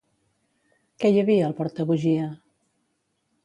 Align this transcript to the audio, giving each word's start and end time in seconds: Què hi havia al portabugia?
Què 1.03 1.11
hi 1.11 1.21
havia 1.23 1.45
al 1.49 1.55
portabugia? 1.61 2.27